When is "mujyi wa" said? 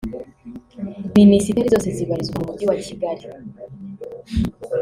2.47-2.77